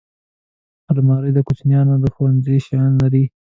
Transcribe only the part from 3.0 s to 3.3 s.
لري